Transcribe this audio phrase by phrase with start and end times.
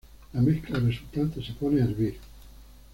[0.33, 2.15] La mezcla resultante se pone a hervir.